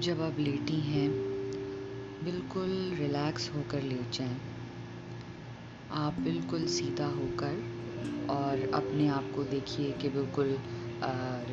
جب 0.00 0.22
آپ 0.22 0.40
لیٹی 0.40 0.80
ہیں، 0.80 1.08
بالکل 2.24 2.94
ریلیکس 2.98 3.50
ہو 3.54 3.62
کر 3.68 3.80
لیٹ 3.82 4.14
جائیں۔ 4.14 4.34
آپ 5.90 6.12
بالکل 6.22 6.66
سیدھا 6.68 7.06
ہو 7.06 7.26
کر 7.36 7.54
اور 8.26 8.66
اپنے 8.72 9.10
آپ 9.10 9.22
کو 9.32 9.42
دیکھیے 9.52 9.92
کہ 9.98 10.08
بالکل 10.12 10.54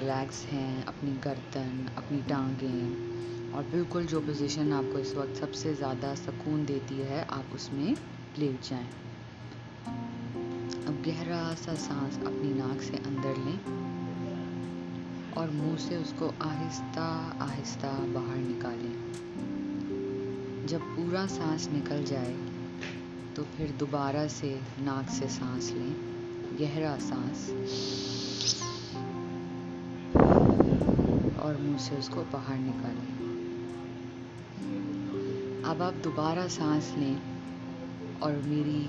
ریلیکس 0.02 0.46
ہیں، 0.54 0.82
اپنی 0.86 1.12
گردن، 1.26 1.86
اپنی 1.96 2.20
ٹانگیں۔ 2.28 3.10
اور 3.52 3.64
بالکل 3.72 4.06
جو 4.10 4.22
پوزیشن 4.26 4.74
آپ 4.74 4.94
کو 4.94 4.98
اس 4.98 5.16
وقت 5.16 5.40
سب 5.40 5.54
سے 5.54 5.74
زیادہ 5.74 6.14
سکون 6.18 6.68
دیتی 6.68 7.02
ہے، 7.02 7.24
آپ 7.28 7.44
اس 7.52 7.74
میں 7.74 7.94
لیٹ 8.40 8.66
جائیں۔ 8.66 8.88
اب 10.88 11.08
گہرا 11.08 11.54
سا 11.58 11.76
سانس 11.76 12.18
اپنی 12.18 12.54
ناک 12.56 12.84
سے 12.84 12.98
اندر 13.08 13.34
لیں۔ 13.46 13.80
اور 15.34 15.48
منہ 15.54 15.76
سے 15.80 15.96
اس 15.96 16.14
کو 16.18 16.32
آہستہ 16.40 17.30
آہستہ 17.40 17.88
باہر 18.14 18.38
نکالیں۔ 18.38 19.10
جب 20.68 20.80
پورا 20.96 21.26
سانس 21.30 21.68
نکل 21.72 22.04
جائے، 22.06 22.34
تو 23.34 23.44
پھر 23.58 23.66
دوبارہ 23.80 24.28
سے 24.30 24.58
ناک 24.82 25.12
سے 25.12 25.26
سانس 25.30 25.72
لیں۔ 25.72 26.20
گہرا 26.60 26.96
سانس۔ 27.00 27.50
اور 31.36 31.54
منہ 31.60 31.78
سے 31.80 31.96
اس 32.00 32.10
کو 32.10 32.24
باہر 32.32 32.56
نکالیں۔ 32.60 33.20
اب 35.64 35.84
آپ 35.84 36.04
دوبارہ 36.04 36.48
سانس 36.50 36.92
لیں 36.98 37.16
اور 38.20 38.34
میری 38.46 38.86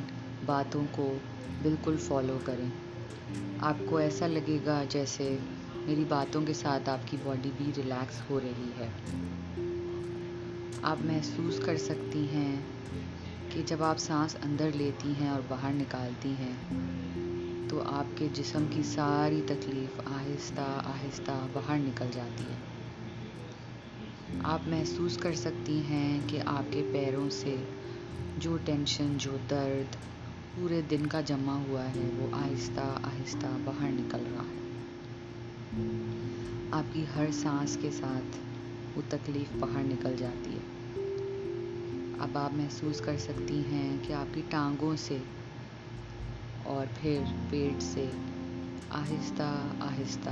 باتوں 0.47 0.85
کو 0.91 1.19
بالکل 1.63 1.97
فالو 1.97 2.39
کریں۔ 2.45 2.69
آپ 3.61 3.75
کو 3.87 3.97
ایسا 3.97 4.27
لگے 4.27 4.59
گا 4.67 4.85
جیسے 4.89 5.37
میری 5.87 6.05
باتوں 6.09 6.43
کے 6.47 6.53
ساتھ 6.53 6.89
آپ 6.89 6.99
کی 7.07 7.17
باڈی 7.25 7.51
بھی 7.57 7.73
ریلیکس 7.77 8.31
ہو 8.31 8.41
رہی 8.41 8.71
ہے۔ 8.79 8.89
آپ 10.83 10.97
محسوس 11.05 11.61
کر 11.65 11.77
سکتی 11.77 12.27
ہیں 12.33 12.57
کہ 13.49 13.63
جب 13.67 13.83
آپ 13.83 13.99
سانس 13.99 14.37
اندر 14.43 14.71
لیتی 14.75 15.13
ہیں 15.21 15.29
اور 15.29 15.41
باہر 15.49 15.71
نکالتی 15.73 16.35
ہیں، 16.39 16.53
تو 17.69 17.83
آپ 17.87 18.19
کے 18.19 18.29
جسم 18.35 18.67
کی 18.71 18.83
ساری 18.83 19.41
تکلیف 19.47 20.01
آہستہ 20.05 20.61
آہستہ 20.61 21.47
باہر 21.53 21.77
نکل 21.79 22.07
جاتی 22.13 22.45
ہے۔ 22.45 22.57
آپ 24.45 24.61
محسوس 24.67 25.17
کر 25.17 25.35
سکتی 25.35 25.81
ہیں 25.81 26.21
کہ 26.27 26.39
آپ 26.47 26.73
کے 26.73 26.91
پیروں 26.93 27.31
سے 27.31 27.57
جو 28.39 28.57
ٹینشن، 28.65 29.15
جو 29.19 29.37
درد 29.51 29.97
پورے 30.57 30.81
دن 30.91 31.07
کا 31.07 31.21
جمع 31.21 31.57
ہوا 31.69 31.85
ہے، 31.85 32.11
وہ 32.17 32.27
آہستہ 32.33 32.81
آہستہ 32.81 33.47
باہر 33.65 33.89
نکل 33.93 34.19
رہا 34.35 34.43
ہے۔ 34.43 34.70
آپ 36.71 36.83
کی 36.93 37.05
ہر 37.17 37.27
سانس 37.33 37.79
کے 37.81 37.91
ساتھ 37.91 38.37
وہ 38.97 39.03
تکلیف 39.09 39.57
باہر 39.57 39.83
نکل 39.83 40.15
جاتی 40.19 40.51
ہے۔ 40.51 41.03
اب 42.19 42.39
آپ 42.39 42.55
محسوس 42.55 43.01
کر 43.01 43.17
سکتی 43.19 43.63
ہیں 43.73 43.97
کہ 44.03 44.13
آپ 44.13 44.35
کی 44.35 44.43
ٹانگوں 44.49 44.97
سے 44.97 45.17
اور 46.63 46.87
پھر 47.01 47.19
پیٹ 47.51 47.83
سے 47.83 48.07
آہستہ 48.91 49.63
آہستہ 49.81 50.31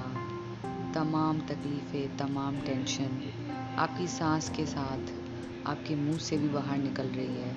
تمام 0.92 1.39
تکلیفیں، 1.47 2.06
تمام 2.19 2.55
ٹینشن 2.64 3.28
آپ 3.77 3.89
کی 3.98 4.06
سانس 4.06 4.50
کے 4.56 4.67
ساتھ 4.67 5.12
آپ 5.64 5.77
کے 5.84 5.95
منہ 5.95 6.19
سے 6.20 6.36
بھی 6.36 6.48
باہر 6.52 6.77
نکل 6.78 7.06
رہی 7.17 7.42
ہے 7.42 7.52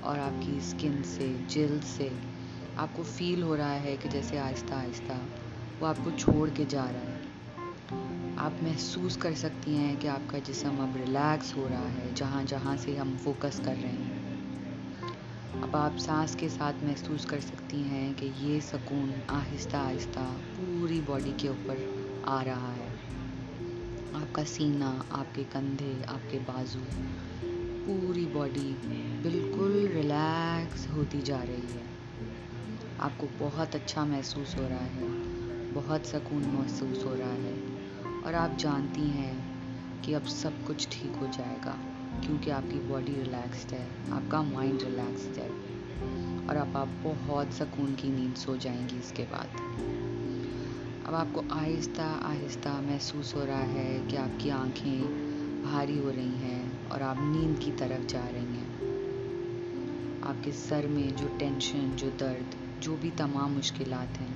اور 0.00 0.18
آپ 0.18 0.42
کی 0.42 0.56
اسکن 0.56 1.02
سے، 1.04 1.32
جلد 1.48 1.84
سے 1.84 2.08
آپ 2.76 2.88
کو 2.92 3.02
فیل 3.02 3.42
ہو 3.42 3.56
رہا 3.56 3.80
ہے 3.82 3.96
کہ 4.02 4.08
جیسے 4.08 4.38
آہستہ 4.38 4.74
آہستہ 4.74 5.12
وہ 5.80 5.86
آپ 5.86 5.96
کو 6.04 6.10
چھوڑ 6.18 6.48
کے 6.54 6.64
جا 6.68 6.84
رہا 6.84 7.10
ہے۔ 7.10 7.15
آپ 8.36 8.62
محسوس 8.62 9.16
کر 9.16 9.34
سکتی 9.34 9.76
ہیں 9.76 9.96
کہ 10.00 10.08
آپ 10.08 10.30
کا 10.30 10.38
جسم 10.44 10.80
اب 10.80 10.96
ریلیکس 10.96 11.56
ہو 11.56 11.68
رہا 11.70 11.88
ہے، 11.98 12.10
جہاں 12.14 12.42
جہاں 12.46 12.76
سے 12.78 12.98
ہم 12.98 13.16
فوکس 13.22 13.60
کر 13.64 13.74
رہے 13.82 13.90
ہیں۔ 13.90 14.16
اب 15.62 15.76
آپ 15.76 15.98
سانس 15.98 16.36
کے 16.36 16.48
ساتھ 16.48 16.84
محسوس 16.84 17.26
کر 17.26 17.40
سکتی 17.40 17.82
ہیں 17.82 18.12
کہ 18.16 18.30
یہ 18.36 18.60
سکون 18.60 19.10
آہستہ 19.26 19.76
آہستہ 19.76 20.36
پوری 20.56 21.00
باڈی 21.06 21.32
کے 21.36 21.48
اوپر 21.48 21.74
آ 22.22 22.44
رہا 22.44 22.74
ہے۔ 22.76 22.88
آپ 24.12 24.34
کا 24.34 24.44
سینہ، 24.44 25.02
آپ 25.10 25.34
کے 25.34 25.44
کندھے، 25.52 25.92
آپ 26.06 26.30
کے 26.30 26.38
بازو، 26.46 26.80
پوری 27.86 28.26
باڈی 28.32 28.74
بالکل 29.22 29.88
ریلیکس 29.94 30.90
ہوتی 30.90 31.20
جا 31.24 31.44
رہی 31.48 31.66
ہے۔ 31.74 31.82
آپ 32.98 33.10
کو 33.16 33.26
بہت 33.38 33.74
اچھا 33.74 34.04
محسوس 34.04 34.56
ہو 34.56 34.66
رہا 34.70 34.84
ہے، 34.84 35.06
بہت 35.74 36.00
سکون 36.04 36.42
محسوس 36.46 37.04
ہو 37.04 37.16
رہا 37.18 37.34
ہے۔ 37.44 37.75
اور 38.26 38.34
آپ 38.34 38.58
جانتی 38.58 39.10
ہیں 39.10 39.32
کہ 40.02 40.14
اب 40.14 40.28
سب 40.28 40.50
کچھ 40.66 40.86
ٹھیک 40.90 41.16
ہو 41.20 41.26
جائے 41.32 41.56
گا 41.64 41.74
کیونکہ 42.20 42.50
آپ 42.50 42.62
کی 42.70 42.80
باڈی 42.86 43.12
ریلیکسڈ 43.16 43.72
ہے، 43.72 43.86
آپ 44.10 44.30
کا 44.30 44.42
مائنڈ 44.42 44.82
ریلیکسڈ 44.82 45.38
ہے 45.38 45.48
اور 46.46 46.56
اب 46.56 46.78
آپ 46.78 46.86
بہت 47.02 47.46
سکون 47.54 47.94
کی 47.96 48.08
نیند 48.08 48.38
سو 48.38 48.56
جائیں 48.60 48.88
گی 48.92 48.98
اس 48.98 49.12
کے 49.16 49.24
بعد۔ 49.30 49.46
اب 51.04 51.14
آپ 51.14 51.26
کو 51.32 51.42
آہستہ 51.50 52.02
آہستہ 52.02 52.68
محسوس 52.82 53.34
ہو 53.34 53.46
رہا 53.46 53.66
ہے 53.66 53.98
کہ 54.08 54.16
آپ 54.16 54.40
کی 54.40 54.50
آنکھیں 54.50 55.00
بھاری 55.70 55.98
ہو 55.98 56.12
رہی 56.16 56.34
ہیں 56.42 56.62
اور 56.88 57.00
آپ 57.00 57.16
نیند 57.20 57.54
کی 57.60 57.72
طرف 57.76 58.10
جا 58.10 58.28
رہی 58.32 58.58
ہیں۔ 58.58 58.94
آپ 60.22 60.44
کے 60.44 60.50
سر 60.52 60.86
میں 60.90 61.18
جو 61.18 61.26
ٹینشن 61.38 61.90
جو 61.96 62.10
درد، 62.20 62.54
جو 62.80 62.96
بھی 63.00 63.10
تمام 63.16 63.52
مشکلات 63.52 64.20
ہیں، 64.20 64.34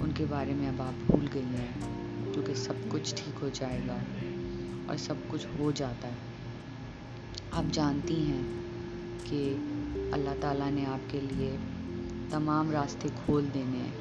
ان 0.00 0.10
کے 0.14 0.24
بارے 0.28 0.52
میں 0.54 0.68
اب 0.68 0.82
آپ 0.82 1.06
بھول 1.06 1.26
گئی 1.34 1.56
ہیں۔ 1.58 2.06
کیونکہ 2.36 2.54
سب 2.54 2.72
کچھ 2.88 3.14
ٹھیک 3.14 3.38
ہو 3.42 3.48
جائے 3.52 3.80
گا 3.88 3.96
اور 4.86 4.96
سب 4.96 5.14
کچھ 5.28 5.46
ہو 5.58 5.70
جاتا 5.74 6.08
ہے۔ 6.08 6.14
آپ 7.50 7.64
جانتی 7.72 8.16
ہیں 8.16 8.42
کہ 9.24 9.56
اللہ 10.12 10.30
تعالیٰ 10.40 10.70
نے 10.70 10.86
آپ 10.86 11.10
کے 11.10 11.20
لیے 11.20 11.56
تمام 12.30 12.70
راستے 12.70 13.08
کھول 13.24 13.46
دینے 13.54 13.78
ہیں۔ 13.78 13.92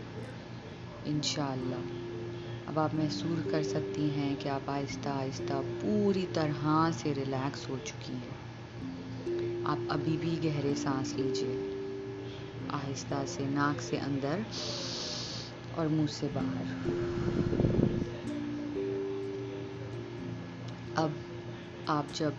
انشاءاللہ۔ 1.05 1.75
اب 2.67 2.79
آپ 2.79 2.89
محسوس 2.93 3.51
کر 3.51 3.63
سکتی 3.63 4.09
ہیں 4.09 4.35
کہ 4.39 4.49
آپ 4.49 4.69
آہستہ 4.69 5.09
آہستہ 5.09 5.61
پوری 5.81 6.25
طرح 6.33 6.89
سے 6.93 7.13
ریلیکس 7.15 7.69
ہو 7.69 7.77
چکی 7.83 8.13
ہیں۔ 8.13 8.35
آپ 9.65 9.77
ابھی 9.89 10.17
بھی 10.19 10.39
گہرے 10.43 10.73
سانس 10.77 11.13
لیجیے 11.13 11.71
آہستہ 12.69 13.15
سے 13.27 13.43
ناک 13.49 13.81
سے 13.81 13.97
اندر 13.97 14.39
اور 15.75 15.85
منہ 15.85 16.05
سے 16.09 16.27
باہر۔ 16.33 16.89
اب 20.95 21.09
آپ 21.85 22.03
جب 22.13 22.31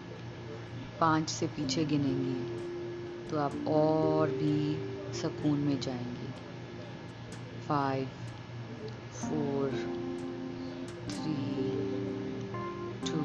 پانچ 0.98 1.30
سے 1.30 1.46
پیچھے 1.54 1.84
گنیں 1.90 2.24
گی 2.24 2.56
تو 3.28 3.38
آپ 3.38 3.50
اور 3.64 4.28
بھی 4.38 4.74
سکون 5.14 5.58
میں 5.58 5.74
جائیں 5.80 6.14
گی۔ 6.22 6.26
Five, 7.66 8.04
four, 9.12 9.68
three, 11.08 11.70
two, 13.04 13.18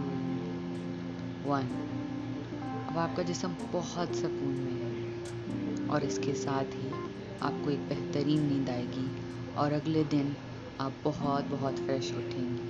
one. 1.49 1.88
اب 2.88 2.99
آپ 2.99 3.16
کا 3.16 3.23
جسم 3.23 3.53
بہت 3.72 4.16
سکون 4.16 4.53
میں 4.59 4.85
ہے 4.85 5.13
اور 5.88 6.01
اس 6.01 6.19
کے 6.22 6.33
ساتھ 6.35 6.75
ہی 6.75 6.89
آپ 7.39 7.53
کو 7.63 7.69
ایک 7.69 7.79
بہترین 7.89 8.39
نیند 8.39 8.69
آئے 8.69 8.85
گی۔ 8.97 9.05
اور 9.53 9.72
اگلے 9.72 10.03
دن 10.12 10.34
آپ 10.79 10.94
بہت 11.03 11.45
بہت 11.50 11.79
فریش 11.79 12.13
اٹھیں 12.16 12.47
گے 12.47 12.60